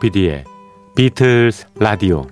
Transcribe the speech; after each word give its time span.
조피디의 0.00 0.44
비틀스 0.96 1.66
라디오. 1.78 2.26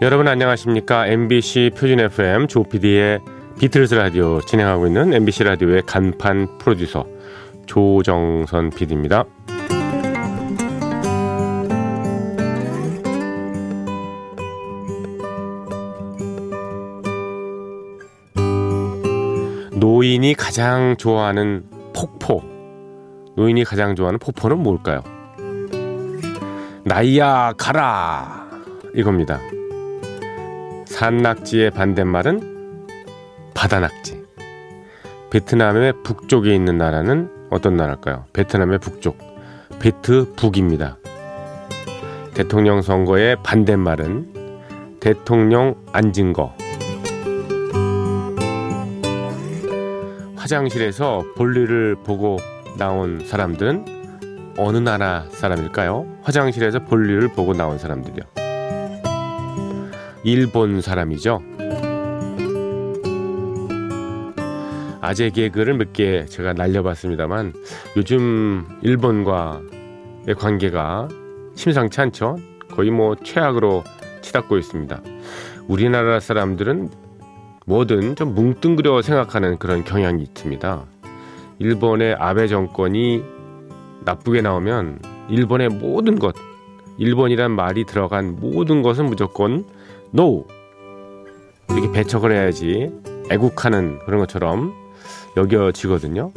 여러분 0.00 0.28
안녕하십니까? 0.28 1.08
MBC 1.08 1.72
표준 1.76 1.98
FM 1.98 2.46
조피디의 2.46 3.18
비틀스 3.58 3.94
라디오 3.94 4.40
진행하고 4.42 4.86
있는 4.86 5.12
MBC 5.14 5.44
라디오의 5.44 5.82
간판 5.86 6.58
프로듀서 6.58 7.15
조정선 7.66 8.70
PD입니다. 8.70 9.24
노인이 19.74 20.34
가장 20.34 20.96
좋아하는 20.96 21.64
폭포. 21.94 22.42
노인이 23.36 23.64
가장 23.64 23.94
좋아하는 23.94 24.18
폭포는 24.18 24.58
뭘까요? 24.58 25.02
나이야 26.84 27.54
가라 27.58 28.48
이겁니다. 28.94 29.38
산낙지의 30.86 31.72
반대말은 31.72 32.86
바다낙지. 33.54 34.24
베트남의 35.30 36.02
북쪽에 36.02 36.54
있는 36.54 36.78
나라는 36.78 37.35
어떤 37.50 37.76
나라일까요? 37.76 38.24
베트남의 38.32 38.78
북쪽. 38.78 39.18
베트 39.78 40.32
북입니다. 40.36 40.96
대통령 42.34 42.82
선거의 42.82 43.36
반대말은 43.42 44.98
대통령 45.00 45.76
앉은 45.92 46.32
거. 46.32 46.54
화장실에서 50.36 51.24
볼일을 51.36 51.96
보고 52.04 52.36
나온 52.78 53.26
사람들은 53.26 54.54
어느 54.58 54.78
나라 54.78 55.24
사람일까요? 55.30 56.06
화장실에서 56.22 56.80
볼일을 56.80 57.28
보고 57.28 57.52
나온 57.52 57.78
사람들이요. 57.78 58.24
일본 60.24 60.80
사람이죠. 60.80 61.40
아재 65.06 65.30
개그를 65.30 65.74
몇 65.74 65.92
개 65.92 66.26
제가 66.26 66.52
날려봤습니다만 66.52 67.52
요즘 67.96 68.66
일본과의 68.82 70.34
관계가 70.36 71.06
심상치 71.54 72.00
않죠. 72.00 72.38
거의 72.72 72.90
뭐 72.90 73.14
최악으로 73.14 73.84
치닫고 74.20 74.58
있습니다. 74.58 75.00
우리나라 75.68 76.18
사람들은 76.18 76.90
뭐든 77.66 78.16
좀 78.16 78.34
뭉뚱그려 78.34 79.00
생각하는 79.00 79.58
그런 79.58 79.84
경향이 79.84 80.24
있습니다. 80.24 80.84
일본의 81.60 82.16
아베 82.18 82.48
정권이 82.48 83.22
나쁘게 84.04 84.42
나오면 84.42 84.98
일본의 85.28 85.68
모든 85.68 86.18
것, 86.18 86.34
일본이란 86.98 87.52
말이 87.52 87.84
들어간 87.84 88.34
모든 88.40 88.82
것은 88.82 89.06
무조건 89.06 89.64
NO! 90.12 90.48
이렇게 91.70 91.92
배척을 91.92 92.32
해야지 92.32 92.90
애국하는 93.30 94.00
그런 94.00 94.18
것처럼 94.18 94.85
여겨지거든요. 95.36 96.32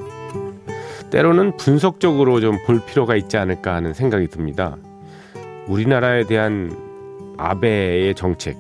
때로는 1.10 1.58
분석적으로 1.58 2.40
좀 2.40 2.58
볼 2.66 2.80
필요가 2.86 3.16
있지 3.16 3.38
않을까 3.38 3.74
하는 3.76 3.94
생각이 3.94 4.28
듭니다. 4.28 4.78
우리나라에 5.68 6.26
대한 6.26 6.76
아베의 7.38 8.16
정책, 8.16 8.58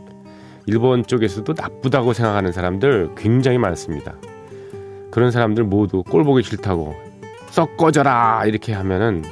일본 0.66 1.06
쪽에서도 1.06 1.54
나쁘다고 1.56 2.14
생각하는 2.14 2.52
사람들 2.52 3.12
굉장히 3.18 3.58
많습니다. 3.58 4.16
그런 5.12 5.32
사람들 5.32 5.64
모두 5.64 6.04
꼴 6.04 6.24
보기 6.24 6.44
싫다고 6.44 6.96
썩 7.50 7.78
꺼져라 7.78 8.44
이렇게 8.46 8.74
하면은 8.74 9.24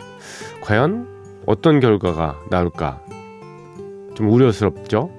과연 0.61 1.07
어떤 1.45 1.79
결과가 1.79 2.39
나올까 2.49 2.99
좀 4.15 4.29
우려스럽죠. 4.29 5.11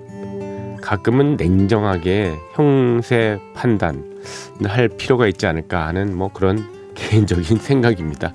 가끔은 0.83 1.37
냉정하게 1.37 2.35
형세 2.55 3.39
판단을 3.55 4.18
할 4.65 4.89
필요가 4.89 5.27
있지 5.27 5.47
않을까 5.47 5.87
하는 5.87 6.17
뭐 6.17 6.31
그런 6.33 6.67
개인적인 6.95 7.59
생각입니다. 7.59 8.35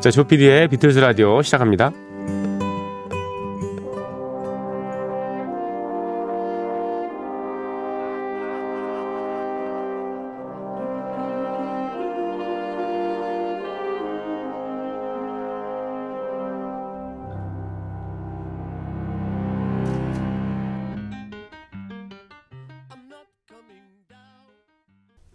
자, 0.00 0.10
조피디의 0.10 0.68
비틀스 0.68 0.98
라디오 0.98 1.42
시작합니다. 1.42 1.92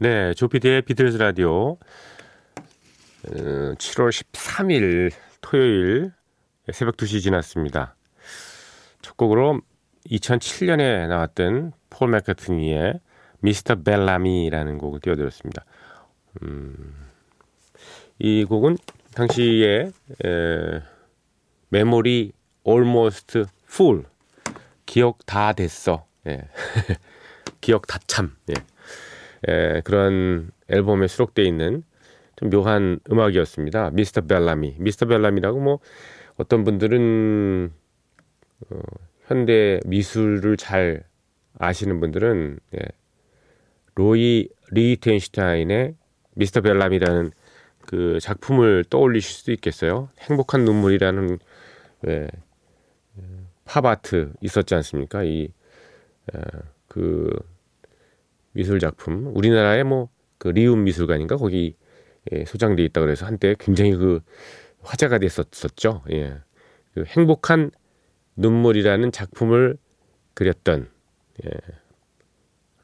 네, 0.01 0.33
조피디의 0.33 0.81
비틀스 0.81 1.17
라디오 1.17 1.77
7월 3.23 4.09
13일 4.09 5.11
토요일 5.41 6.11
새벽 6.73 6.97
2시 6.97 7.21
지났습니다. 7.21 7.95
첫 9.03 9.15
곡으로 9.15 9.61
2007년에 10.07 11.07
나왔던 11.07 11.73
폴 11.91 12.09
맥카트니의 12.09 12.99
Mr. 13.41 13.75
Bellamy라는 13.83 14.79
곡을 14.79 15.01
띄워드렸습니다. 15.01 15.65
음, 16.41 16.95
이 18.17 18.43
곡은 18.43 18.77
당시에 19.13 19.91
에, 20.25 20.81
Memory 21.69 22.31
Almost 22.67 23.43
Full 23.69 24.05
기억 24.87 25.23
다 25.27 25.53
됐어. 25.53 26.07
예. 26.25 26.49
기억 27.61 27.85
다 27.85 27.99
참. 28.07 28.35
예. 28.49 28.55
에, 29.47 29.81
그런 29.81 30.51
앨범에 30.69 31.07
수록되어 31.07 31.45
있는 31.45 31.83
좀 32.35 32.49
묘한 32.49 32.99
음악이었습니다. 33.11 33.91
미스터 33.91 34.21
벨라미. 34.21 34.75
미스터 34.79 35.05
벨라미라고 35.05 35.59
뭐 35.59 35.79
어떤 36.37 36.63
분들은 36.63 37.71
어, 38.69 38.79
현대 39.27 39.79
미술을 39.85 40.57
잘 40.57 41.03
아시는 41.57 41.99
분들은 41.99 42.59
예, 42.75 42.79
로이 43.95 44.49
리히텐슈타인의 44.71 45.95
미스터 46.35 46.61
벨라미라는 46.61 47.31
그 47.85 48.19
작품을 48.21 48.85
떠올리실 48.89 49.31
수도 49.31 49.51
있겠어요. 49.51 50.09
행복한 50.19 50.65
눈물이라는 50.65 51.39
예, 52.07 52.27
팝 53.65 53.85
아트 53.85 54.31
있었지 54.41 54.75
않습니까? 54.75 55.23
이그 55.23 55.51
미술 58.53 58.79
작품 58.79 59.31
우리나라의 59.35 59.83
뭐 59.83 60.09
그 60.41 60.47
리움 60.47 60.85
미술관인가 60.85 61.37
거기 61.37 61.75
예, 62.31 62.45
소장돼 62.45 62.83
있다 62.85 62.99
그래서 63.01 63.27
한때 63.27 63.53
굉장히 63.59 63.95
그 63.95 64.21
화제가 64.81 65.19
됐었었죠. 65.19 66.01
예. 66.09 66.39
그 66.95 67.03
행복한 67.05 67.69
눈물이라는 68.37 69.11
작품을 69.11 69.77
그렸던 70.33 70.89
예. 71.45 71.49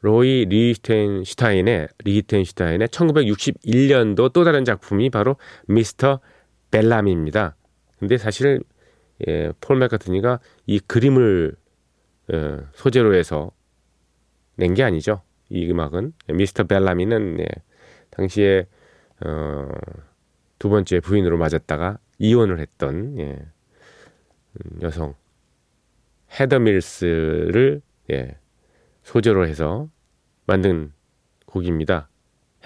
로이 0.02 0.44
리히텐슈타인의 0.44 1.88
리히텐슈타인의 2.04 2.86
1961년도 2.86 4.32
또 4.32 4.44
다른 4.44 4.64
작품이 4.64 5.10
바로 5.10 5.34
미스터 5.66 6.20
벨람입니다. 6.70 7.56
근데 7.98 8.18
사실 8.18 8.60
예, 9.26 9.50
폴 9.60 9.78
맥카트니가 9.78 10.38
이 10.66 10.78
그림을 10.78 11.56
어, 12.32 12.58
소재로 12.74 13.16
해서 13.16 13.50
낸 14.54 14.74
게 14.74 14.84
아니죠. 14.84 15.22
이 15.50 15.70
음악은 15.70 16.12
미스터 16.28 16.64
벨라미는 16.64 17.40
예, 17.40 17.46
당시에 18.10 18.66
어, 19.24 19.68
두 20.58 20.68
번째 20.68 21.00
부인으로 21.00 21.38
맞았다가 21.38 21.98
이혼을 22.18 22.60
했던 22.60 23.18
예, 23.18 23.32
음, 23.32 24.82
여성 24.82 25.14
헤더 26.38 26.58
밀스를 26.58 27.80
예, 28.10 28.36
소재로 29.02 29.46
해서 29.46 29.88
만든 30.46 30.92
곡입니다. 31.46 32.08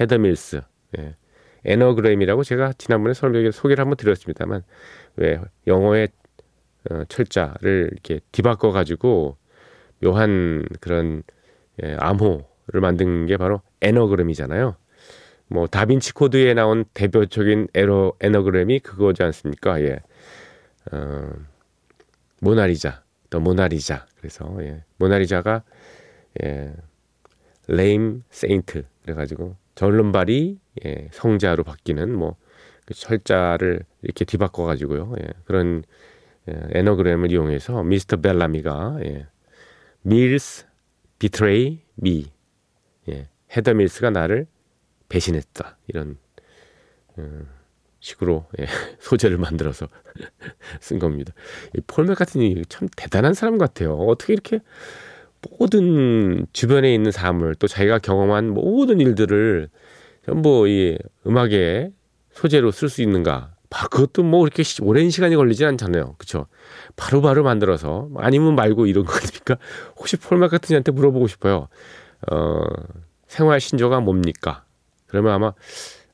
헤더 0.01 0.19
밀스. 0.19 0.63
예. 0.99 1.17
에너그램이라고 1.65 2.43
제가 2.43 2.73
지난번에 2.73 3.15
설명에 3.15 3.53
소개를 3.53 3.83
한번 3.83 3.97
드렸습니다만 3.97 4.65
왜 5.17 5.41
영어의 5.69 6.09
어, 6.91 7.05
철자를 7.05 7.91
이렇게 7.93 8.21
뒤바꿔 8.33 8.73
가지고 8.73 9.37
묘한 10.01 10.65
그런 10.81 11.23
예, 11.83 11.97
암호 12.01 12.39
를 12.39 12.52
만든 12.67 13.27
게 13.27 13.37
바로 13.37 13.61
에너그램이잖아요. 13.81 14.77
뭐 15.49 15.67
다빈치 15.67 16.15
코드에 16.15 16.55
나온 16.55 16.85
대표적인 16.95 17.69
에러 17.75 18.15
에너그램이 18.21 18.81
그거지 18.81 19.23
않습니까? 19.23 19.81
예. 19.83 20.01
어, 20.93 21.31
모나리자, 22.41 23.03
또 23.31 23.41
모나리자. 23.41 24.07
그래서 24.19 24.57
예. 24.61 24.85
모나리자가 24.97 25.63
예. 26.45 26.75
lame 27.69 28.23
saint 28.31 28.85
그래가지고 29.03 29.57
절름발이 29.75 30.59
예, 30.85 31.09
성자로 31.13 31.65
바뀌는 31.65 32.15
뭐 32.15 32.37
그 32.85 32.95
철자를 32.95 33.81
이렇게 34.03 34.25
뒤바꿔 34.25 34.65
가지고요. 34.65 35.15
예, 35.21 35.29
그런 35.45 35.85
예, 36.49 36.61
anagram을 36.73 37.31
이용해서 37.31 37.83
Mr. 37.83 38.21
Bellamy가 38.21 38.99
예, 39.05 39.27
Mills 40.03 40.67
betray 41.19 41.81
me 41.95 42.27
예, 42.27 42.31
헤더 43.57 43.75
밀스가 43.75 44.11
나를 44.11 44.47
배신했다 45.09 45.77
이런 45.89 46.17
음, 47.19 47.49
식으로 48.01 48.47
예, 48.59 48.67
소재를 49.01 49.39
만들어서 49.39 49.89
쓴 50.81 50.99
겁니다. 50.99 51.33
폴 51.87 52.07
맥카트니 52.07 52.65
참 52.69 52.89
대단한 52.97 53.35
사람 53.35 53.59
같아요. 53.59 53.95
어떻게 53.95 54.33
이렇게 54.33 54.61
모든 55.59 56.47
주변에 56.53 56.95
있는 56.95 57.11
사물 57.11 57.55
또 57.57 57.67
자기가 57.67 57.99
경험한 57.99 58.51
모든 58.51 59.01
일들을 59.01 59.69
전부 60.25 60.69
이 60.69 60.99
음악의 61.27 61.93
소재로 62.33 62.71
쓸 62.71 62.89
수 62.89 63.03
있는가? 63.03 63.55
그것도 63.91 64.23
뭐 64.23 64.41
그렇게 64.41 64.63
오랜 64.83 65.11
시간이 65.11 65.35
걸리진 65.35 65.67
않잖아요. 65.67 66.15
그쵸? 66.19 66.47
바로바로 66.97 67.43
만들어서 67.43 68.11
아니면 68.17 68.55
말고 68.55 68.87
이런 68.87 69.05
거니까 69.05 69.57
혹시 69.97 70.17
폴 70.17 70.39
마카트니한테 70.39 70.93
물어보고 70.93 71.27
싶어요. 71.27 71.69
어, 72.31 72.61
생활 73.33 73.61
신조가 73.61 74.01
뭡니까? 74.01 74.67
그러면 75.07 75.33
아마 75.33 75.55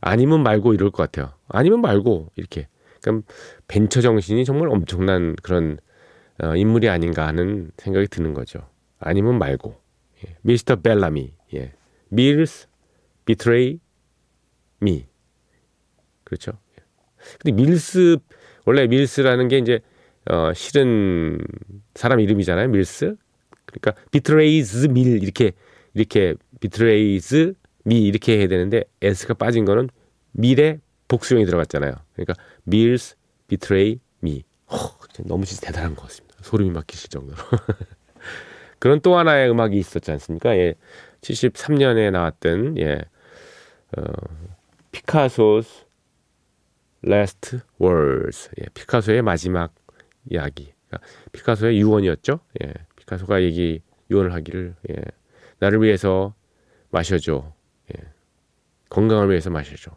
아니면 0.01 0.45
말고 0.45 0.73
이럴 0.73 0.93
것 0.93 1.03
같아요. 1.03 1.35
아니면 1.49 1.81
말고 1.81 2.31
이렇게. 2.37 2.69
그럼 3.03 3.25
벤처 3.67 4.01
정신이 4.01 4.45
정말 4.45 4.69
엄청난 4.69 5.35
그런 5.43 5.79
어, 6.41 6.55
인물이 6.55 6.89
아닌가 6.89 7.27
하는 7.27 7.73
생각이 7.77 8.07
드는 8.07 8.35
거죠. 8.35 8.61
아니면 9.01 9.37
말고. 9.39 9.75
예. 10.25 10.37
Mr. 10.43 10.77
Bellamy. 10.77 11.35
예. 11.55 11.73
Mills 12.11 12.69
betray 13.25 13.81
me. 14.79 15.07
그렇죠. 16.23 16.53
예. 16.79 16.85
근데 17.41 17.61
밀스 17.61 18.19
원래 18.65 18.87
밀스라는 18.87 19.49
게 19.49 19.59
이제 19.59 19.81
어 20.31 20.53
실은 20.55 21.39
사람 21.97 22.21
이름이잖아요. 22.21 22.69
밀스. 22.69 23.17
그러니까 23.65 24.01
betrays 24.13 24.87
me 24.87 25.21
이렇게 25.21 25.53
이렇게 25.95 26.35
betrays 26.61 27.55
me 27.85 28.07
이렇게 28.07 28.39
해야 28.39 28.49
되는데 28.49 28.85
s가 29.01 29.35
빠진 29.35 29.65
거는 29.65 29.89
밀의 30.33 30.81
복수형이 31.09 31.47
들어갔잖아요. 31.47 31.95
그러니까 32.15 32.35
밀스 32.65 33.17
비트레이 33.47 34.01
미. 34.21 34.45
허, 34.71 34.99
너무 35.25 35.45
진짜 35.45 35.67
대단한 35.69 35.95
것 35.95 36.03
같습니다. 36.03 36.37
소름이 36.43 36.71
막히실 36.71 37.11
정도로. 37.11 37.39
그런 38.79 39.01
또 39.01 39.17
하나의 39.17 39.51
음악이 39.51 39.77
있었지 39.77 40.11
않습니까? 40.13 40.57
예. 40.57 40.75
73년에 41.23 42.11
나왔던 42.11 42.79
예. 42.79 43.01
어, 43.97 44.03
피카소's 44.93 45.87
Last 47.05 47.59
Words. 47.81 48.51
예. 48.61 48.67
피카소의 48.75 49.23
마지막 49.23 49.75
이야기. 50.31 50.73
그러니까 50.89 51.09
피카소의 51.33 51.81
유언이었죠. 51.81 52.41
예. 52.63 52.73
피카소가 52.97 53.43
얘기 53.43 53.81
유언을 54.11 54.33
하기를 54.35 54.75
예. 54.91 54.97
나를 55.59 55.83
위해서 55.83 56.35
마셔줘. 56.91 57.53
예. 57.95 58.05
건강을 58.89 59.29
위해서 59.31 59.51
마셔줘. 59.51 59.91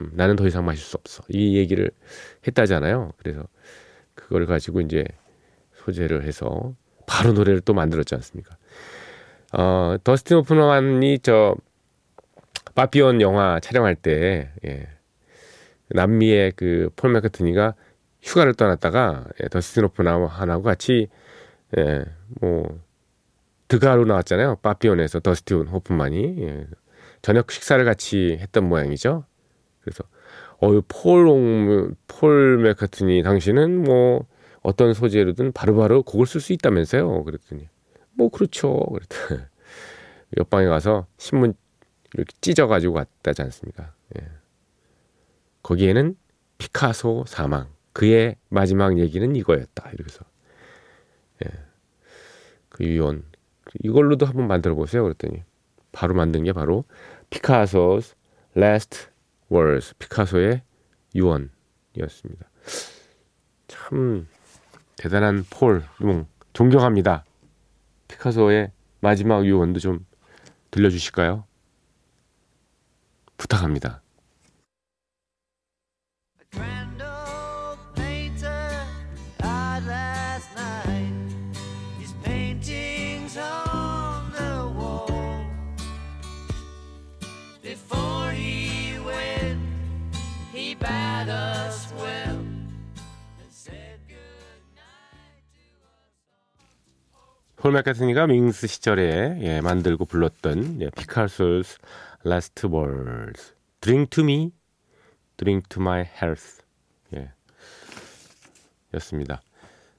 음, 0.00 0.10
나는 0.14 0.36
더 0.36 0.46
이상 0.46 0.64
마실 0.64 0.84
수 0.84 0.96
없어. 0.96 1.22
이 1.28 1.56
얘기를 1.56 1.90
했다잖아요. 2.46 3.12
그래서 3.18 3.46
그걸 4.14 4.46
가지고 4.46 4.80
이제 4.80 5.04
소재를 5.74 6.24
해서 6.24 6.74
바로 7.06 7.32
노래를 7.32 7.60
또 7.60 7.74
만들었지 7.74 8.14
않습니까? 8.14 8.56
어, 9.52 9.96
더스틴 10.02 10.38
호프만이 10.38 11.18
저 11.18 11.54
파피온 12.74 13.20
영화 13.20 13.60
촬영할 13.60 13.96
때 13.96 14.50
예, 14.64 14.88
남미의 15.90 16.52
그폴 16.52 17.12
맥카트니가 17.12 17.74
휴가를 18.22 18.54
떠났다가 18.54 19.26
예, 19.42 19.48
더스틴 19.48 19.84
호프만하고 19.84 20.62
같이 20.62 21.08
예, 21.76 22.04
뭐 22.40 22.80
드가로 23.72 24.04
나왔잖아요. 24.04 24.56
파피온에서 24.56 25.20
더스틴 25.20 25.68
호프만이 25.68 26.36
예, 26.40 26.66
저녁 27.22 27.50
식사를 27.50 27.82
같이 27.86 28.36
했던 28.38 28.68
모양이죠. 28.68 29.24
그래서 29.80 30.04
어폴 30.58 31.94
폴 32.06 32.58
맥카트니 32.58 33.22
당신은 33.22 33.82
뭐 33.82 34.26
어떤 34.60 34.92
소재로든 34.92 35.52
바로바로 35.52 36.02
곡을 36.02 36.26
쓸 36.26 36.42
수 36.42 36.52
있다면서요. 36.52 37.24
그랬더니 37.24 37.68
뭐 38.12 38.28
그렇죠. 38.28 38.78
그랬더니 38.92 39.40
옆방에 40.36 40.66
가서 40.66 41.06
신문 41.16 41.54
이렇게 42.12 42.30
찢어 42.42 42.66
가지고 42.66 42.96
왔다지 42.96 43.40
않습니까? 43.40 43.94
예. 44.20 44.28
거기에는 45.62 46.14
피카소 46.58 47.24
사망 47.26 47.70
그의 47.94 48.36
마지막 48.50 48.98
얘기는 48.98 49.34
이거였다. 49.34 49.90
이렇게서 49.94 50.26
예. 51.46 51.50
그 52.68 52.84
유언 52.84 53.31
이걸로도 53.80 54.26
한번 54.26 54.48
만들어 54.48 54.74
보세요. 54.74 55.02
그랬더니 55.02 55.42
바로 55.92 56.14
만든 56.14 56.44
게 56.44 56.52
바로 56.52 56.84
피카소's 57.30 58.14
last 58.56 59.08
words 59.50 59.94
피카소의 59.98 60.62
유언이었습니다. 61.14 62.46
참 63.68 64.26
대단한 64.96 65.44
폴, 65.50 65.82
용, 66.02 66.26
존경합니다. 66.52 67.24
피카소의 68.08 68.72
마지막 69.00 69.44
유언도 69.44 69.80
좀 69.80 70.06
들려주실까요? 70.70 71.44
부탁합니다. 73.36 74.02
폴 97.62 97.70
맥카트니가 97.70 98.26
밍스 98.26 98.66
시절에 98.66 99.38
예, 99.40 99.60
만들고 99.60 100.06
불렀던 100.06 100.80
예, 100.80 100.90
피카소's 100.90 101.78
Last 102.26 102.66
Words 102.66 103.54
Drink 103.80 104.10
to 104.10 104.24
me, 104.24 104.50
drink 105.36 105.68
to 105.68 105.80
my 105.80 106.00
health 106.00 106.60
예, 107.14 107.30
였습니다. 108.94 109.42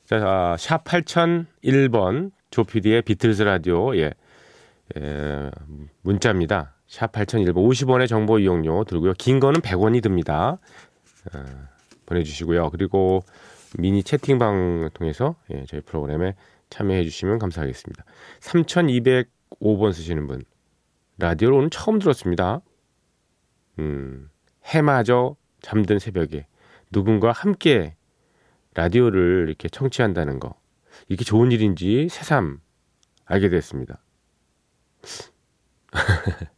자, 0.04 0.18
아, 0.18 0.58
샵 0.60 0.84
8001번 0.84 2.32
조피디의 2.52 3.04
비틀즈 3.04 3.44
라디오 3.44 3.96
예, 3.96 4.12
예, 4.98 5.52
문자입니다. 6.02 6.76
샵 6.88 7.14
8001번 7.14 7.66
50원의 7.66 8.10
정보 8.10 8.40
이용료 8.40 8.84
들고요. 8.84 9.14
긴 9.14 9.40
거는 9.40 9.62
100원이 9.62 10.04
듭니다. 10.04 10.58
어, 11.34 11.40
보내주시고요. 12.08 12.72
그리고 12.72 13.24
미니 13.80 14.04
채팅방 14.04 14.90
통해서 14.94 15.38
예, 15.54 15.64
저희 15.66 15.80
프로그램에 15.80 16.36
참여해 16.74 17.04
주시면 17.04 17.38
감사하겠습니다. 17.38 18.04
3205번 18.40 19.94
쓰시는 19.94 20.26
분. 20.26 20.44
라디오를 21.20 21.56
오늘 21.56 21.70
처음 21.70 22.00
들었습니다. 22.00 22.62
음, 23.78 24.32
해마저 24.66 25.36
잠든 25.62 26.00
새벽에 26.00 26.48
누군가 26.92 27.32
함께 27.32 27.96
라디오를 28.74 29.46
이렇게 29.48 29.70
청취한다는 29.70 30.40
거. 30.40 30.60
이게 31.10 31.24
좋은 31.24 31.52
일인지 31.52 32.08
새삼 32.10 32.60
알게 33.26 33.50
됐습니다. 33.50 34.02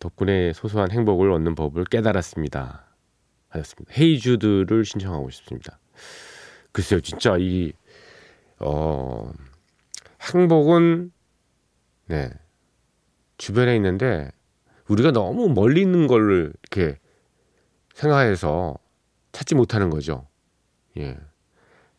덕분에 0.00 0.52
소소한 0.52 0.90
행복을 0.90 1.30
얻는 1.30 1.54
법을 1.54 1.84
깨달았습니다. 1.84 2.86
하셨습니다. 3.50 3.94
헤이주드를 3.96 4.84
신청하고 4.84 5.30
싶습니다. 5.30 5.78
글쎄요, 6.78 7.00
진짜 7.00 7.36
이, 7.36 7.72
어, 8.60 9.32
행복은, 10.32 11.10
네, 12.06 12.30
주변에 13.36 13.74
있는데, 13.74 14.30
우리가 14.86 15.10
너무 15.10 15.48
멀리 15.48 15.80
있는 15.80 16.06
걸 16.06 16.52
이렇게 16.62 17.00
생각해서 17.94 18.78
찾지 19.32 19.56
못하는 19.56 19.90
거죠. 19.90 20.28
예. 20.98 21.18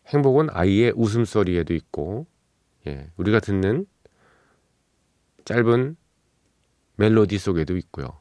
행복은 0.07 0.47
아이의 0.49 0.93
웃음소리에도 0.95 1.73
있고, 1.73 2.25
예. 2.87 3.11
우리가 3.17 3.41
듣는 3.41 3.85
짧은 5.43 5.97
멜로디 6.95 7.37
속에도 7.37 7.75
있고요. 7.75 8.17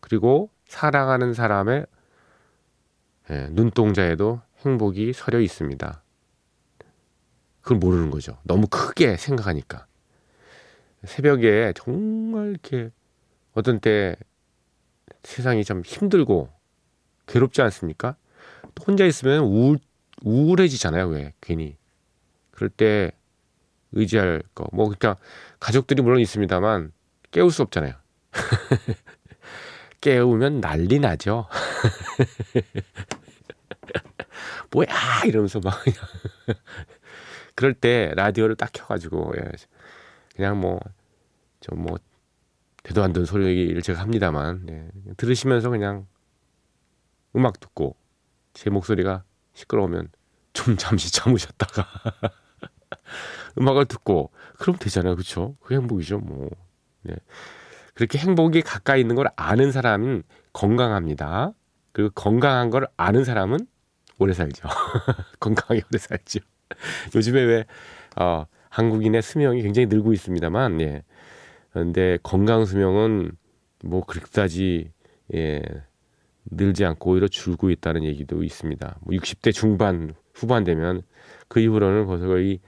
그리고 0.00 0.50
사랑하는 0.66 1.32
사람의 1.32 1.86
예, 3.30 3.48
눈동자에도 3.52 4.42
행복이 4.64 5.12
서려 5.12 5.40
있습니다. 5.40 6.02
그걸 7.62 7.78
모르는 7.78 8.10
거죠. 8.10 8.38
너무 8.44 8.66
크게 8.66 9.16
생각하니까. 9.16 9.86
새벽에 11.04 11.72
정말 11.76 12.50
이렇게 12.50 12.90
어떤 13.52 13.80
때 13.80 14.16
세상이 15.22 15.64
좀 15.64 15.82
힘들고 15.84 16.50
괴롭지 17.26 17.62
않습니까? 17.62 18.16
혼자 18.86 19.04
있으면 19.04 19.44
우울, 19.44 19.78
우울해지잖아요. 20.22 21.08
왜? 21.08 21.32
괜히. 21.40 21.76
그럴 22.50 22.68
때 22.68 23.12
의지할 23.92 24.42
거. 24.54 24.66
뭐, 24.72 24.86
그러니까 24.86 25.16
가족들이 25.60 26.02
물론 26.02 26.20
있습니다만 26.20 26.92
깨울 27.30 27.50
수 27.50 27.62
없잖아요. 27.62 27.94
깨우면 30.00 30.60
난리 30.60 30.98
나죠. 30.98 31.46
뭐야! 34.74 35.22
이러면서 35.26 35.60
막 35.60 35.80
그냥. 35.82 35.98
그럴 37.54 37.72
때 37.72 38.12
라디오를 38.16 38.56
딱 38.56 38.70
켜가지고, 38.72 39.34
예. 39.38 39.50
그냥 40.34 40.60
뭐, 40.60 40.80
좀 41.60 41.80
뭐, 41.80 41.96
대도 42.82 43.02
안 43.04 43.12
되는 43.12 43.24
소리를 43.24 43.80
제가 43.82 44.00
합니다만, 44.00 44.66
예. 44.68 45.14
들으시면서 45.16 45.70
그냥 45.70 46.06
음악 47.36 47.60
듣고, 47.60 47.96
제 48.52 48.68
목소리가 48.70 49.22
시끄러우면 49.52 50.08
좀 50.52 50.76
잠시 50.76 51.12
참으셨다가, 51.12 51.86
음악을 53.58 53.84
듣고, 53.86 54.32
그럼 54.58 54.76
되잖아요. 54.76 55.14
그쵸? 55.14 55.56
그 55.62 55.74
행복이죠, 55.74 56.18
뭐. 56.18 56.50
네. 57.02 57.14
그렇게 57.94 58.18
행복이 58.18 58.62
가까이 58.62 59.00
있는 59.00 59.14
걸 59.14 59.28
아는 59.36 59.70
사람은 59.70 60.24
건강합니다. 60.52 61.52
그리고 61.92 62.10
건강한 62.10 62.70
걸 62.70 62.88
아는 62.96 63.24
사람은 63.24 63.68
오래 64.18 64.32
살죠. 64.32 64.68
건강하게 65.40 65.82
오래 65.90 65.98
살죠. 65.98 66.40
요즘에 67.14 67.42
왜, 67.42 67.64
어, 68.16 68.46
한국인의 68.70 69.22
수명이 69.22 69.62
굉장히 69.62 69.86
늘고 69.86 70.12
있습니다만, 70.12 70.80
예. 70.80 71.02
그런데 71.72 72.18
건강 72.22 72.64
수명은 72.64 73.32
뭐 73.84 74.04
그렇다지, 74.04 74.90
예, 75.34 75.62
늘지 76.46 76.84
않고 76.84 77.12
오히려 77.12 77.28
줄고 77.28 77.70
있다는 77.70 78.04
얘기도 78.04 78.42
있습니다. 78.42 78.98
뭐 79.00 79.16
60대 79.16 79.52
중반, 79.52 80.14
후반 80.34 80.64
되면 80.64 81.02
그 81.48 81.60
이후로는 81.60 82.06
벌써 82.06 82.26
거의 82.26 82.60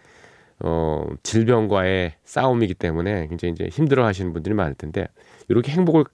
어, 0.61 1.07
질병과의 1.23 2.15
싸움이기 2.25 2.75
때문에 2.75 3.27
굉장히 3.29 3.53
이제 3.53 3.69
힘들어 3.71 4.07
하시는 4.07 4.33
분들이 4.33 4.55
많을 4.55 4.75
텐데, 4.75 5.07
이렇게 5.49 5.73
행복을 5.73 6.05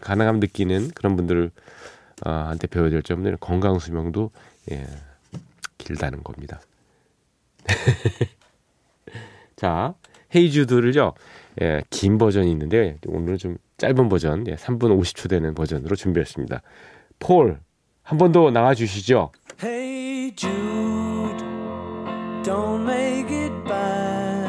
가능함 0.00 0.40
느끼는 0.40 0.90
그런 0.94 1.16
분들을, 1.16 1.50
어, 2.26 2.30
한테 2.30 2.66
배워야 2.66 2.90
될 2.90 3.02
점은 3.02 3.36
건강 3.40 3.78
수명도, 3.78 4.30
예, 4.72 4.86
길다는 5.78 6.22
겁니다. 6.22 6.60
자, 9.56 9.94
헤이주드를요, 10.34 11.14
예, 11.62 11.82
긴 11.90 12.18
버전이 12.18 12.50
있는데, 12.52 12.98
오늘은 13.06 13.38
좀 13.38 13.56
짧은 13.78 14.08
버전, 14.08 14.46
예, 14.48 14.54
3분 14.56 14.98
50초 15.00 15.28
되는 15.30 15.54
버전으로 15.54 15.96
준비했습니다. 15.96 16.62
폴, 17.18 17.60
한 18.02 18.18
번 18.18 18.32
더 18.32 18.50
나와 18.50 18.74
주시죠. 18.74 19.32
Hey 19.62 20.32
Jude, 20.34 21.44
don't 22.42 22.82
make 22.84 23.30
it 23.30 23.52
bad. 23.64 24.48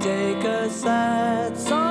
Take 0.00 0.44
a 0.44 0.66
sad 0.68 1.56
song 1.56 1.83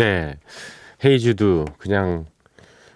네, 0.00 0.38
Hey 1.04 1.25
Jude도 1.25 1.66
그냥 1.76 2.24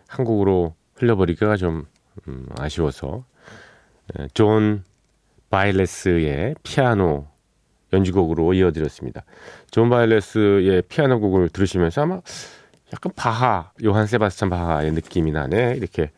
한 0.09 0.29
곡으로 0.29 0.75
흘려버리기가 0.95 1.57
좀 1.59 1.85
음, 2.27 2.47
아쉬워서 2.59 3.27
존 4.33 4.85
바일레스의 5.51 6.55
피아노 6.63 7.27
연주곡으로 7.93 8.55
이어드렸습니다. 8.55 9.27
존 9.71 9.91
바일레스의 9.91 10.85
피아노 10.89 11.21
곡을 11.21 11.51
들으시면서 11.51 12.01
아마 12.01 12.23
약간 12.95 13.13
바하, 13.15 13.71
요한 13.85 14.07
세바스찬 14.07 14.49
바하의 14.49 14.93
느낌이 14.93 15.31
나네 15.31 15.75
이렇게 15.77 16.11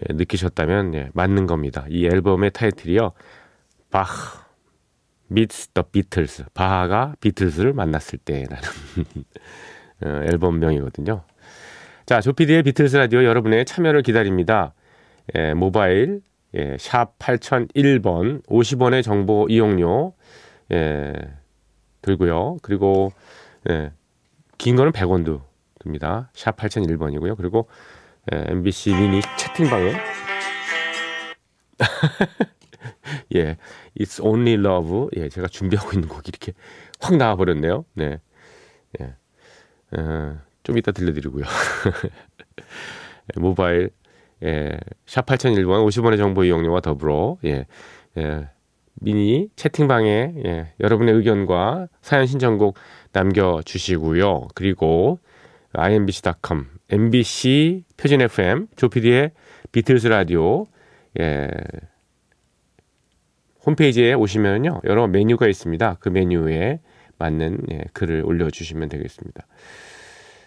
예, 0.00 0.14
느끼셨다면 0.14 0.94
예, 0.94 1.10
맞는 1.12 1.48
겁니다. 1.48 1.86
이 1.88 2.06
앨범의 2.06 2.52
타이틀이요. 2.52 3.14
Bach 3.90 4.46
meets 5.28 5.70
the 5.74 5.84
Beatles. 5.90 6.44
바하가 6.54 7.16
비틀스를 7.18 7.72
만났을 7.72 8.20
때라는 8.20 8.62
어, 8.98 9.79
앨범명이거든요. 10.04 11.22
자, 12.06 12.20
조피디의 12.20 12.64
비틀스 12.64 12.96
라디오 12.96 13.24
여러분의 13.24 13.64
참여를 13.64 14.02
기다립니다. 14.02 14.74
예, 15.36 15.54
모바일 15.54 16.22
예, 16.54 16.76
샵 16.78 17.18
8001번 17.18 18.44
50원의 18.46 19.04
정보 19.04 19.46
이용료 19.48 20.14
예, 20.72 21.12
들고요. 22.02 22.56
그리고 22.62 23.12
예, 23.68 23.92
긴 24.58 24.76
거는 24.76 24.92
100원도 24.92 25.42
듭니다. 25.78 26.30
샵 26.34 26.56
8001번이고요. 26.56 27.36
그리고 27.36 27.68
예, 28.32 28.44
MBC 28.48 28.94
미니 28.94 29.20
채팅방에 29.38 29.92
예, 33.36 33.56
It's 33.98 34.24
Only 34.24 34.54
Love 34.54 35.08
예, 35.16 35.28
제가 35.28 35.46
준비하고 35.48 35.92
있는 35.92 36.08
곡이 36.08 36.28
이렇게 36.28 36.52
확 37.00 37.16
나와버렸네요. 37.16 37.84
네, 37.94 38.20
예, 39.00 39.14
어, 39.96 40.38
좀 40.62 40.78
이따 40.78 40.92
들려드리고요. 40.92 41.44
예, 43.36 43.40
모바일 43.40 43.90
예, 44.42 44.78
샵 45.06 45.26
8001번 45.26 45.86
50원의 45.86 46.16
정보 46.16 46.44
이용료와 46.44 46.80
더불어 46.80 47.38
예, 47.44 47.66
예, 48.16 48.48
미니 48.94 49.48
채팅방에 49.56 50.34
예, 50.44 50.72
여러분의 50.80 51.14
의견과 51.14 51.88
사연 52.02 52.26
신청곡 52.26 52.76
남겨주시고요. 53.12 54.48
그리고 54.54 55.18
imbc.com, 55.72 56.66
mbc 56.88 57.84
표준 57.96 58.20
FM, 58.22 58.66
조피디의 58.76 59.32
비틀스 59.72 60.08
라디오 60.08 60.66
예, 61.20 61.48
홈페이지에 63.64 64.14
오시면요 64.14 64.80
여러 64.84 65.06
메뉴가 65.06 65.46
있습니다. 65.48 65.98
그 66.00 66.08
메뉴에 66.08 66.80
맞는 67.20 67.58
예, 67.70 67.84
글을 67.92 68.24
올려주시면 68.24 68.88
되겠습니다. 68.88 69.46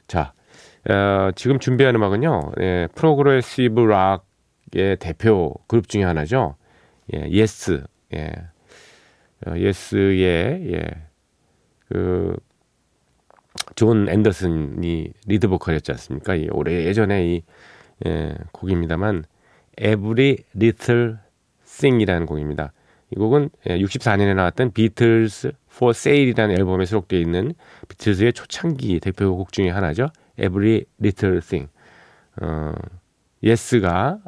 자, 0.08 0.34
어, 0.90 1.32
지금 1.36 1.60
준비한 1.60 1.96
음악은요, 1.96 2.52
예, 2.60 2.88
progressive 2.96 3.80
rock의 3.80 4.98
대표 5.00 5.54
그룹 5.68 5.88
중에 5.88 6.04
하나죠. 6.04 6.56
예, 7.14 7.30
예스, 7.30 7.84
예, 8.14 8.32
어, 9.46 9.54
예스의 9.56 10.74
예, 10.74 10.84
그, 11.88 12.36
존 13.76 14.10
앤더슨이 14.10 15.14
리드 15.28 15.48
보컬이었지 15.48 15.92
않습니까? 15.92 16.36
이 16.36 16.48
오래 16.52 16.86
예전에 16.86 17.26
이 17.26 17.44
예, 18.06 18.36
곡입니다만 18.52 19.24
Every 19.80 20.38
Little 20.56 21.16
Thing이라는 21.80 22.26
곡입니다. 22.26 22.74
이 23.12 23.16
곡은 23.16 23.50
64년에 23.66 24.30
예, 24.30 24.34
나왔던 24.34 24.72
Beatles 24.72 25.52
for 25.74 25.92
Sale이라는 25.96 26.58
앨범에 26.58 26.86
수록되어 26.86 27.20
있는 27.20 27.54
비틀스의 27.88 28.34
초창기 28.34 29.00
대표곡 29.00 29.52
중에 29.52 29.70
하나죠. 29.70 30.08
Every 30.38 30.86
Little 31.02 31.42
Thing. 31.42 31.70
어, 32.42 32.74
예스가 33.42 34.20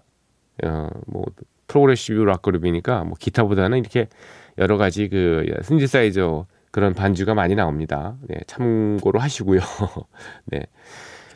어, 0.64 0.90
뭐 1.08 1.26
progressive 1.68 2.22
rock 2.22 2.42
그룹이니까 2.42 3.04
뭐 3.04 3.16
기타보다는 3.20 3.80
이렇게 3.80 4.08
여러 4.58 4.78
가지 4.78 5.10
그 5.10 5.46
신디사이저 5.64 6.46
그런 6.72 6.94
반주가 6.94 7.34
많이 7.34 7.56
나옵니다. 7.56 8.16
네, 8.28 8.38
참고로 8.48 9.20
하시고요. 9.20 9.60
네. 10.46 10.64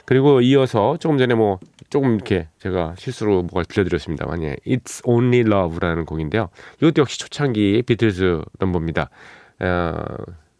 그리고 0.05 0.41
이어서 0.41 0.97
조금 0.97 1.17
전에 1.17 1.35
뭐 1.35 1.59
조금 1.89 2.15
이렇게 2.15 2.47
제가 2.57 2.95
실수로 2.97 3.43
뭐가 3.43 3.63
들려드렸습니다만 3.63 4.43
예, 4.43 4.55
It's 4.65 5.07
Only 5.07 5.41
Love라는 5.41 6.05
곡인데요. 6.05 6.49
이것도 6.77 7.01
역시 7.01 7.19
초창기 7.19 7.83
비틀즈 7.85 8.41
넘버입니다. 8.59 9.09
어, 9.61 10.03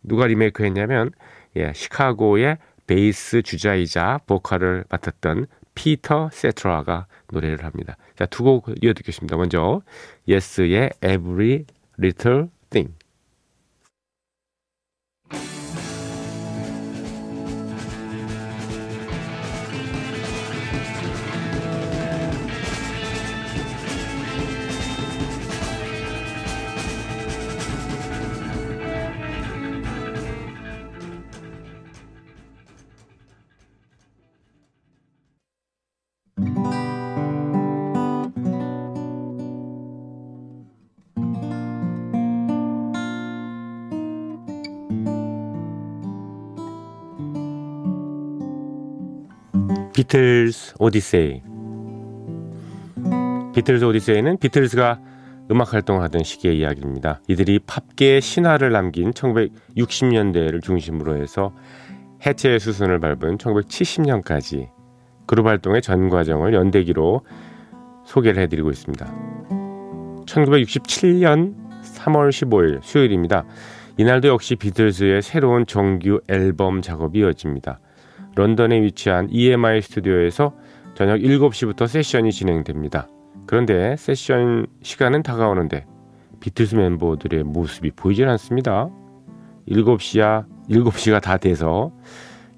누가 0.04 0.28
리메이크 0.28 0.64
했냐면 0.64 1.12
예, 1.56 1.74
시카고의 1.74 2.58
베이스 2.88 3.42
주자이자 3.42 4.22
보컬을 4.26 4.86
맡았던 4.90 5.46
피터 5.76 6.30
세테라가 6.32 7.06
노래를 7.32 7.64
합니다. 7.64 7.96
자, 8.18 8.26
두 8.26 8.44
곡 8.44 8.70
이어 8.82 8.94
듣겠습니다. 8.94 9.38
먼저 9.38 9.82
예스의 10.28 10.90
Every 11.04 11.66
Little 12.02 12.48
Thing 12.70 12.94
비틀스 50.00 50.76
오디세이 50.80 51.42
비틀스 53.54 53.84
오디세이는 53.84 54.38
비틀스가 54.38 54.98
음악 55.52 55.74
활동을 55.74 56.02
하던 56.04 56.24
시기의 56.24 56.58
이야기입니다. 56.60 57.20
이들이 57.28 57.60
팝계의 57.68 58.22
신화를 58.22 58.72
남긴 58.72 59.12
1960년대를 59.12 60.64
중심으로 60.64 61.18
해서 61.18 61.54
해체의 62.26 62.62
수순을 62.62 63.02
밟은 63.02 63.40
1970년까지 63.40 64.70
그룹 65.28 65.48
활동의 65.48 65.82
전 65.82 66.08
과정을 66.08 66.54
연대기로 66.54 67.26
소개를 68.06 68.42
해드리고 68.44 68.70
있습니다. 68.70 69.06
1967년 70.26 71.56
3월 71.82 72.30
15일 72.30 72.82
수요일입니다. 72.84 73.44
이날도 73.98 74.30
역시 74.30 74.56
비틀즈의 74.56 75.22
새로운 75.24 75.66
정규 75.66 76.22
앨범 76.30 76.82
작업이 76.82 77.20
이어집니다. 77.20 77.82
런던에 78.36 78.82
위치한 78.82 79.28
EMI 79.30 79.82
스튜디오에서 79.82 80.54
저녁 80.96 81.18
7시부터 81.18 81.88
세션이 81.88 82.32
진행됩니다. 82.32 83.08
그런데 83.46 83.96
세션 83.98 84.68
시간은 84.82 85.24
다가오는데 85.24 85.86
비틀스 86.40 86.76
멤버들의 86.76 87.44
모습이 87.44 87.92
보이질 87.92 88.28
않습니다. 88.30 88.90
7시야 89.68 90.46
7시가 90.70 91.22
다 91.22 91.38
돼서 91.38 91.92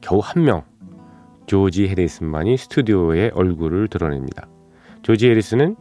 겨우 0.01 0.20
한 0.22 0.44
명 0.44 0.63
조지 1.46 1.88
해리슨만이 1.90 2.56
스튜디오에 2.56 3.32
얼굴을 3.34 3.90
드러냅니다. 3.90 4.48
조지 5.01 5.30
해리슨은 5.30 5.75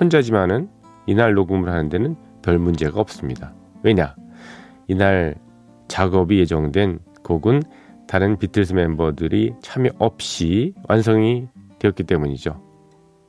혼자지만은 0.00 0.70
이날 1.06 1.34
녹음을 1.34 1.68
하는 1.68 1.90
데는 1.90 2.16
별 2.42 2.58
문제가 2.58 3.00
없습니다. 3.00 3.52
왜냐? 3.82 4.14
이날 4.88 5.34
작업이 5.88 6.38
예정된 6.38 7.00
곡은 7.22 7.62
다른 8.10 8.36
비틀스 8.36 8.72
멤버들이 8.72 9.52
참여 9.62 9.90
없이 10.00 10.74
완성이 10.88 11.46
되었기 11.78 12.02
때문이죠. 12.02 12.60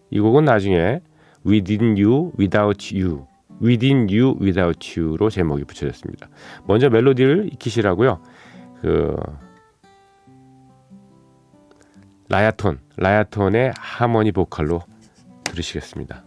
이 0.10 0.20
곡은 0.20 0.44
나중에 0.44 1.02
Within 1.46 1.96
You, 2.04 2.32
Without 2.40 3.00
You, 3.00 3.28
Within 3.62 4.08
You, 4.10 4.40
Without 4.42 5.00
You로 5.00 5.30
제목이 5.30 5.66
붙여졌습니다. 5.66 6.28
먼저 6.66 6.90
멜로디를 6.90 7.52
익히시라고요. 7.54 8.24
그 8.82 9.16
라야톤, 12.30 12.80
라야톤의 12.98 13.74
하모니 13.78 14.32
보컬로 14.32 14.82
들으시겠습니다. 15.44 16.24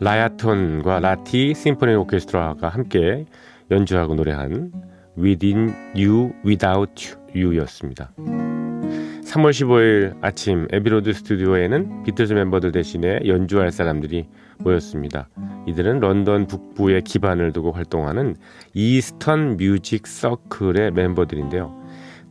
라야톤과 0.00 1.00
라티 1.00 1.54
심포니 1.54 1.94
오케스트라가 1.94 2.68
함께 2.68 3.26
연주하고 3.70 4.14
노래한 4.14 4.72
Within 5.18 5.74
You, 5.94 6.32
Without 6.44 7.14
You였습니다. 7.34 8.10
3월 8.16 9.50
15일 9.50 10.16
아침 10.22 10.66
애비로드 10.72 11.12
스튜디오에는 11.12 12.02
비틀즈 12.02 12.32
멤버들 12.32 12.72
대신에 12.72 13.20
연주할 13.26 13.70
사람들이 13.70 14.26
모였습니다. 14.58 15.28
이들은 15.68 16.00
런던 16.00 16.46
북부에 16.46 17.02
기반을 17.02 17.52
두고 17.52 17.72
활동하는 17.72 18.36
이스턴 18.72 19.56
뮤직 19.58 20.06
서클의 20.06 20.92
멤버들인데요. 20.92 21.78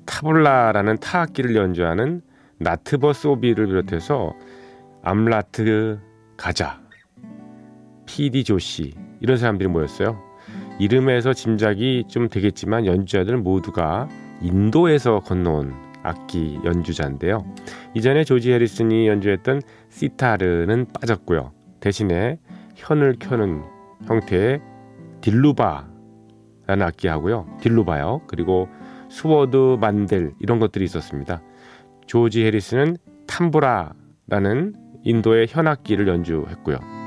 타블라라는 0.06 0.98
타악기를 0.98 1.56
연주하는 1.56 2.22
나트버 2.58 3.14
소니를 3.14 3.68
비롯해서 3.68 4.34
암라트 5.04 6.00
가자, 6.36 6.82
PD 8.10 8.44
조쉬 8.44 8.94
이런 9.20 9.38
사람들이 9.38 9.70
모였어요. 9.70 10.20
이름에서 10.80 11.34
짐작이 11.34 12.06
좀 12.08 12.28
되겠지만 12.28 12.88
연주자들은 12.88 13.44
모두가 13.44 14.10
인도에서 14.42 15.20
건너온 15.20 15.74
악기 16.02 16.58
연주자인데요. 16.66 17.46
이전에 17.94 18.24
조지 18.24 18.52
해리슨이 18.52 19.08
연주했던 19.08 19.62
시타르는 19.90 20.88
빠졌고요. 20.94 21.52
대신에 21.82 22.40
현을 22.76 23.18
켜는 23.20 23.62
형태의 24.08 24.62
딜루바라는 25.22 25.88
악기하고요. 26.68 27.58
딜루바요. 27.62 28.22
그리고 28.26 28.70
스워드 29.10 29.78
만델 29.80 30.34
이런 30.40 30.60
것들이 30.60 30.84
있었습니다. 30.86 31.44
조지 32.08 32.44
해리슨은 32.44 32.98
탐브라라는 33.28 34.74
인도의 35.04 35.48
현악기를 35.50 36.08
연주했고요. 36.08 36.99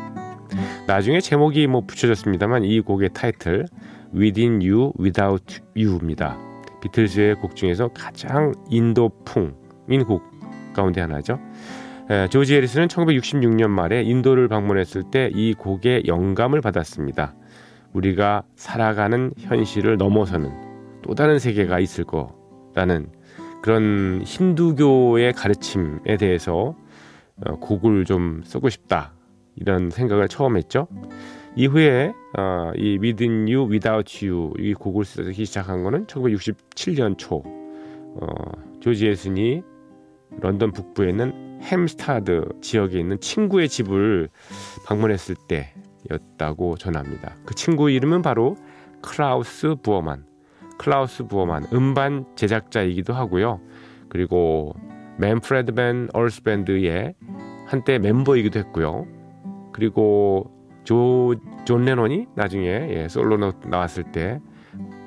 나중에 0.87 1.21
제목이 1.21 1.67
뭐 1.67 1.83
붙여졌습니다만 1.87 2.65
이 2.65 2.81
곡의 2.81 3.11
타이틀 3.15 3.67
Within 4.15 4.61
You, 4.61 4.93
Without 5.01 5.61
You입니다. 5.77 6.39
비틀즈의 6.83 7.37
곡 7.37 7.57
중에서 7.57 7.89
가장 7.89 8.53
인도풍인 8.69 10.05
곡 10.07 10.23
가운데 10.75 11.01
하나죠. 11.01 11.39
에, 12.11 12.29
조지 12.29 12.55
해리스는 12.57 12.89
1966년 12.89 13.69
말에 13.69 14.03
인도를 14.03 14.49
방문했을 14.49 15.05
때 15.11 15.31
이 15.35 15.55
곡에 15.55 16.03
영감을 16.07 16.61
받았습니다. 16.61 17.35
우리가 17.93 18.43
살아가는 18.57 19.33
현실을 19.39 19.97
넘어서는 19.97 20.51
또 21.03 21.15
다른 21.15 21.39
세계가 21.39 21.79
있을 21.79 22.05
거라는 22.05 23.11
그런 23.63 24.23
힌두교의 24.25 25.33
가르침에 25.35 26.17
대해서 26.19 26.75
어, 27.45 27.57
곡을 27.61 28.05
좀 28.05 28.43
쓰고 28.45 28.69
싶다 28.69 29.12
이런 29.57 29.91
생각을 29.91 30.29
처음 30.29 30.57
했죠. 30.57 30.89
이후에 31.57 32.13
어, 32.39 32.73
이 32.77 32.99
Within 33.01 33.47
You, 33.49 33.71
Without 33.71 34.27
You 34.27 34.53
이 34.59 34.75
곡을 34.75 35.05
쓰기 35.05 35.45
시작한 35.45 35.83
거는 35.83 36.07
1967년 36.07 37.19
초 37.19 37.43
어, 37.45 38.27
조지 38.81 39.07
에슨이 39.09 39.63
런던 40.41 40.73
북부에 40.73 41.11
있는 41.11 41.61
햄스타드 41.63 42.49
지역에 42.61 42.99
있는 42.99 43.21
친구의 43.21 43.69
집을 43.69 44.29
방문했을 44.87 45.37
때였다고 46.09 46.77
전합니다. 46.77 47.37
그 47.45 47.55
친구 47.55 47.91
이름은 47.91 48.23
바로 48.23 48.57
클라우스 49.03 49.77
부어만. 49.83 50.25
클라우스 50.79 51.25
부어만 51.25 51.67
음반 51.73 52.25
제작자이기도 52.35 53.13
하고요. 53.13 53.61
그리고 54.09 54.75
맨프레드 55.19 55.73
맨스 55.73 56.09
어스 56.13 56.43
밴드의 56.43 57.15
한때 57.67 57.99
멤버이기도 57.99 58.59
했고요. 58.59 59.07
그리고 59.73 60.51
조, 60.85 61.35
존 61.65 61.85
레논이 61.85 62.27
나중에 62.35 62.67
예, 62.67 63.09
솔로 63.09 63.37
나왔을 63.67 64.05
때 64.05 64.41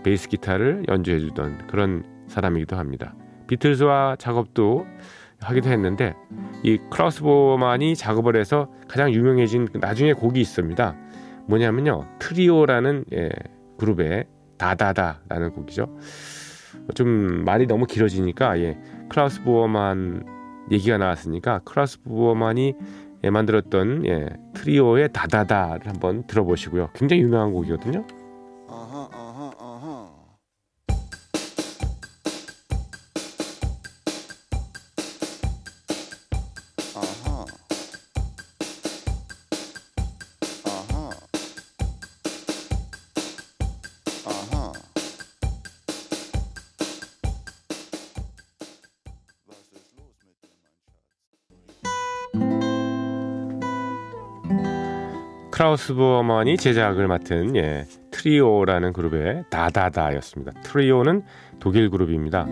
베이스 0.04 0.30
기타를 0.30 0.86
연주해 0.88 1.20
주던 1.20 1.68
그런 1.68 2.04
사람이기도 2.28 2.76
합니다. 2.76 3.16
비틀즈와 3.48 4.16
작업도 4.18 4.86
하기도 5.42 5.70
했는데 5.70 6.16
이 6.64 6.78
클라우스 6.90 7.49
부어만이 7.49 7.96
작업을 7.96 8.36
해서 8.36 8.70
가장 8.88 9.12
유명해진 9.12 9.68
그 9.68 9.78
나중에 9.78 10.14
곡이 10.14 10.40
있습니다. 10.40 10.96
뭐냐면요 11.48 12.06
트리오라는 12.20 13.06
예, 13.14 13.30
그룹의 13.78 14.26
다다다라는 14.58 15.52
곡이죠. 15.52 15.98
좀 16.94 17.44
말이 17.46 17.68
너무 17.68 17.86
길어지니까 17.86 18.60
예, 18.60 18.78
클라우스 19.10 19.44
부어만 19.44 20.26
얘기가 20.72 20.98
나왔으니까 20.98 21.60
클라우스 21.66 22.02
부어만이 22.04 22.70
예, 22.70 22.76
만들었던 23.30 24.06
예, 24.06 24.30
트리오의 24.54 25.10
다다다를 25.14 25.88
한번 25.88 26.24
들어보시고요. 26.28 26.90
굉장히 26.94 27.22
유명한 27.24 27.52
곡이거든요. 27.52 28.06
클라우스 55.56 55.94
부어만이 55.96 56.58
제작을 56.58 57.08
맡은 57.08 57.56
예, 57.56 57.86
트리오라는 58.12 58.92
그룹의 58.92 59.46
다다다였습니다. 59.50 60.52
트리오는 60.64 61.24
독일 61.62 61.90
그룹입니다. 61.90 62.46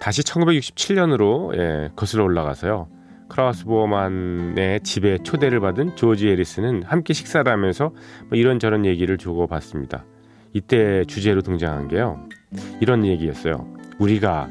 다시 0.00 0.22
1967년으로 0.22 1.54
예, 1.58 1.90
거슬러 1.94 2.24
올라가서요. 2.24 2.88
클라우스 3.28 3.66
부어만의 3.66 4.80
집에 4.80 5.18
초대를 5.18 5.60
받은 5.60 5.96
조지 5.96 6.28
해리슨은 6.28 6.84
함께 6.84 7.12
식사를 7.12 7.52
하면서 7.52 7.90
뭐 8.30 8.38
이런저런 8.38 8.86
얘기를 8.86 9.18
주고받습니다. 9.18 10.06
이때 10.54 11.04
주제로 11.04 11.42
등장한 11.42 11.88
게요. 11.88 12.26
이런 12.80 13.04
얘기였어요. 13.04 13.70
우리가 13.98 14.48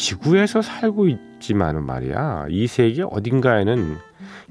지구에서 0.00 0.62
살고 0.62 1.08
있지만은 1.08 1.84
말이야. 1.84 2.46
이 2.48 2.66
세계 2.66 3.02
어딘가에는 3.02 3.98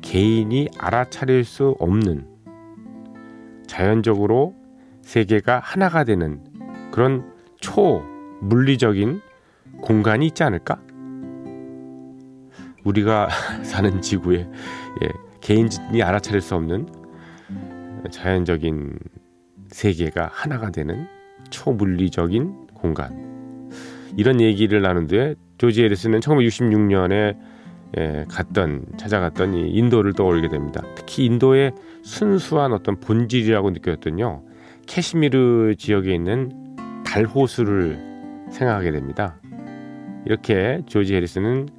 개인이 0.01 0.69
알아차릴 0.77 1.43
수 1.43 1.75
없는 1.79 2.27
자연적으로 3.65 4.53
세계가 5.01 5.59
하나가 5.59 6.03
되는 6.03 6.43
그런 6.91 7.33
초 7.59 8.03
물리적인 8.41 9.21
공간이 9.81 10.27
있지 10.27 10.43
않을까? 10.43 10.79
우리가 12.83 13.29
사는 13.65 14.03
지구에 14.03 14.47
예, 15.01 15.09
개인이 15.41 16.03
알아차릴 16.03 16.41
수 16.41 16.53
없는 16.53 16.87
자연적인 18.11 18.99
세계가 19.69 20.29
하나가 20.31 20.69
되는 20.69 21.07
초물리적인 21.49 22.67
공간. 22.75 23.28
이런 24.19 24.41
얘기를 24.41 24.81
뒤에 25.07 25.35
조지 25.57 25.81
에리스는 25.81 26.19
1966년에 26.19 27.37
예, 27.97 28.25
갔던 28.27 28.83
찾아갔던 28.97 29.53
이 29.53 29.69
인도를 29.69 30.11
떠올리게 30.11 30.49
됩니다. 30.49 30.83
특히 30.95 31.23
인도의 31.23 31.71
순수한 32.03 32.73
어떤 32.73 32.99
본질이라고 32.99 33.71
느꼈더니요. 33.71 34.43
캐시미르 34.87 35.75
지역에 35.77 36.13
있는 36.13 36.51
달호수를 37.05 37.97
생각하게 38.51 38.91
됩니다. 38.91 39.39
이렇게 40.25 40.81
조지 40.85 41.15
해리스는 41.15 41.69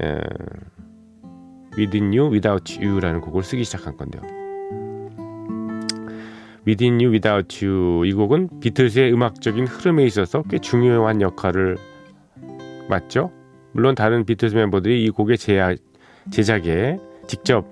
에, 0.00 0.20
Within 1.76 2.16
You, 2.16 2.30
Without 2.30 2.78
You라는 2.80 3.20
곡을 3.20 3.42
쓰기 3.42 3.64
시작한 3.64 3.96
건데요. 3.96 4.39
Within 6.70 7.00
You, 7.00 7.10
Without 7.12 7.64
You 7.66 8.06
이 8.06 8.12
곡은 8.12 8.60
비틀즈의 8.60 9.12
음악적인 9.12 9.66
흐름에 9.66 10.04
있어서 10.04 10.42
꽤 10.48 10.58
중요한 10.58 11.20
역할을 11.20 11.76
맡죠. 12.88 13.32
물론 13.72 13.94
다른 13.96 14.24
비틀즈 14.24 14.54
멤버들이 14.54 15.02
이 15.02 15.10
곡의 15.10 15.36
제작, 15.38 15.76
제작에 16.30 16.98
직접 17.26 17.66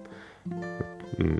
음, 1.20 1.38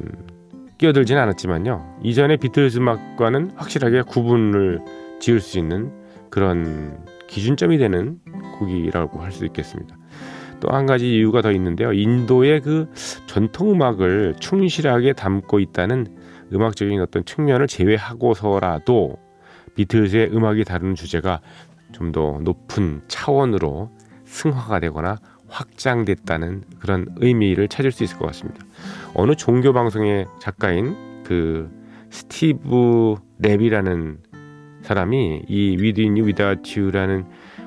끼어들지는 0.78 1.20
않았지만요. 1.20 2.00
이전의 2.04 2.36
비틀즈 2.36 2.78
음악과는 2.78 3.52
확실하게 3.56 4.02
구분을 4.02 4.78
지을 5.18 5.40
수 5.40 5.58
있는 5.58 5.90
그런 6.30 7.04
기준점이 7.26 7.78
되는 7.78 8.20
곡이라고 8.58 9.20
할 9.20 9.32
수 9.32 9.44
있겠습니다. 9.46 9.96
또 10.60 10.70
한 10.70 10.86
가지 10.86 11.14
이유가 11.14 11.40
더 11.42 11.52
있는데요. 11.52 11.92
인도의 11.92 12.60
그 12.60 12.88
전통 13.26 13.72
음악을 13.72 14.34
충실하게 14.40 15.12
담고 15.12 15.60
있다는 15.60 16.17
음악적인 16.52 17.00
어떤 17.00 17.24
측면을 17.24 17.66
제외하고서라도 17.66 19.16
비틀즈의 19.74 20.30
음악이 20.34 20.64
다루는 20.64 20.94
주제가 20.94 21.40
좀 21.92 22.12
더 22.12 22.38
높은 22.42 23.00
차원으로 23.08 23.90
승화가 24.24 24.80
되거나 24.80 25.16
확장됐다는 25.48 26.64
그런 26.78 27.06
의미를 27.16 27.66
찾을 27.68 27.92
수 27.92 28.04
있을 28.04 28.18
것 28.18 28.26
같습니다. 28.26 28.64
어느 29.14 29.34
종교 29.34 29.72
방송의 29.72 30.26
작가인 30.40 30.94
그 31.24 31.70
스티브 32.10 33.16
랩이라는 33.42 34.18
사람이 34.82 35.44
이 35.48 35.76
Without 35.80 36.78
You라는 36.78 37.24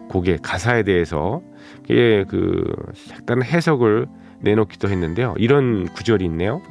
곡의 0.09 0.39
가사에 0.43 0.83
대해서 0.83 1.41
그 1.87 2.63
색다른 2.93 3.43
해석을 3.43 4.07
내놓기도 4.41 4.87
했는데요. 4.89 5.35
이런 5.37 5.85
구절이 5.87 6.25
있네요. 6.25 6.61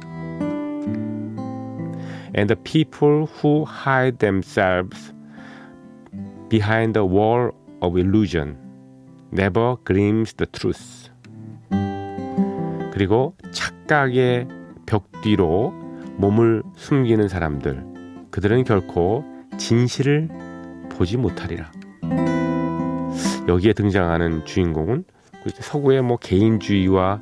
And 2.33 2.47
the 2.47 2.55
people 2.55 3.27
who 3.27 3.65
hide 3.65 4.19
themselves 4.19 5.13
behind 6.49 6.93
the 6.93 7.05
wall 7.05 7.51
of 7.81 7.97
illusion 7.97 8.57
never 9.31 9.75
glimpse 9.83 10.33
the 10.35 10.47
truth. 10.51 11.09
그리고 12.93 13.35
착각의 13.51 14.47
벽 14.85 15.09
뒤로 15.21 15.73
몸을 16.17 16.63
숨기는 16.75 17.27
사람들, 17.27 17.83
그들은 18.31 18.63
결코 18.63 19.25
진실을 19.57 20.29
보지 20.89 21.17
못하리라. 21.17 21.71
여기에 23.47 23.73
등장하는 23.73 24.45
주인공은 24.45 25.03
서구의 25.61 26.03
뭐 26.03 26.17
개인주의와 26.17 27.21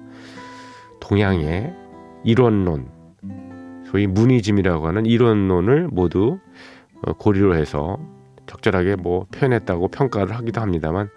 동양의 0.99 1.73
일원론, 2.25 2.98
소위 3.91 4.07
monism이라고 4.07 4.87
하는 4.87 5.05
일원론을 5.05 5.87
모두 5.91 6.39
어, 7.01 7.13
고리로 7.13 7.55
해서 7.55 7.97
적절하게 8.45 8.95
뭐 8.95 9.25
표현했다고 9.31 9.89
평가를 9.89 10.35
하기도 10.35 10.61
합니다만 10.61 11.09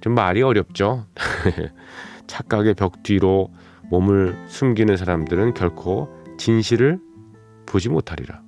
좀 0.00 0.14
말이 0.14 0.42
어렵죠. 0.42 1.06
착각의 2.26 2.74
벽 2.74 3.02
뒤로 3.02 3.50
몸을 3.90 4.36
숨기는 4.46 4.96
사람들은 4.96 5.54
결코 5.54 6.08
진실을 6.38 6.98
보지 7.66 7.88
못하리라. 7.88 8.40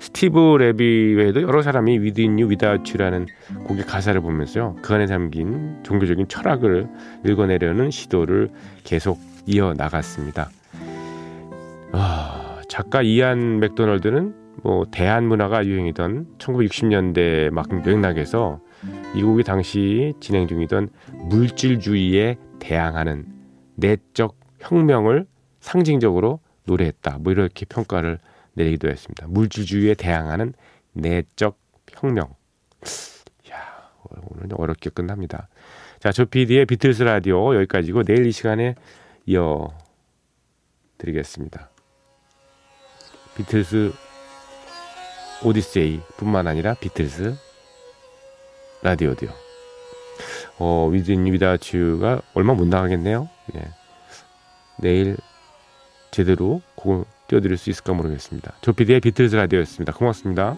스티브 0.00 0.56
레비 0.58 1.14
외에도 1.16 1.42
여러 1.42 1.60
사람이 1.60 1.98
You, 1.98 2.48
Without 2.48 2.90
You라는 2.90 3.26
곡의 3.64 3.84
가사를 3.84 4.18
보면서요. 4.20 4.76
그 4.80 4.94
안에 4.94 5.06
담긴 5.06 5.82
종교적인 5.82 6.28
철학을 6.28 6.88
읽어내려는 7.26 7.90
시도를 7.90 8.50
계속 8.84 9.20
이어 9.44 9.74
나갔습니다. 9.74 10.48
아, 11.92 12.45
작가 12.76 13.00
이안 13.00 13.58
맥도널드는 13.58 14.34
뭐 14.62 14.84
대한 14.90 15.26
문화가 15.26 15.64
유행이던 15.64 16.36
1960년대 16.36 17.48
막 17.48 17.74
맥락에서 17.74 18.60
이 19.14 19.22
곡이 19.22 19.44
당시 19.44 20.12
진행 20.20 20.46
중이던 20.46 20.90
물질주의에 21.30 22.36
대항하는 22.58 23.24
내적 23.76 24.38
혁명을 24.58 25.26
상징적으로 25.60 26.40
노래했다. 26.66 27.16
뭐 27.20 27.32
이렇게 27.32 27.64
평가를 27.64 28.18
내리기도 28.52 28.90
했습니다. 28.90 29.26
물질주의에 29.26 29.94
대항하는 29.94 30.52
내적 30.92 31.58
혁명. 31.92 32.34
야, 33.52 33.90
오늘 34.28 34.48
어렵게 34.52 34.90
끝납니다. 34.90 35.48
자, 35.98 36.12
조PD의 36.12 36.66
비틀스 36.66 37.04
라디오 37.04 37.54
여기까지고 37.54 38.02
내일 38.02 38.26
이 38.26 38.32
시간에 38.32 38.74
이어 39.24 39.70
드리겠습니다. 40.98 41.70
비틀스 43.36 43.92
오디세이 45.44 46.00
뿐만 46.16 46.46
아니라 46.46 46.74
비틀스 46.74 47.36
라디오도요. 48.82 49.30
어, 50.58 50.88
Within 50.90 51.26
Without 51.26 51.82
You가 51.82 52.22
얼마 52.34 52.54
못 52.54 52.66
나가겠네요. 52.66 53.28
네. 53.52 53.62
내일 54.78 55.16
제대로 56.10 56.62
곡을 56.76 57.04
띄워드릴 57.28 57.56
수 57.56 57.70
있을까 57.70 57.92
모르겠습니다. 57.92 58.54
조피디의 58.62 59.00
비틀즈 59.00 59.36
라디오였습니다. 59.36 59.92
고맙습니다. 59.92 60.56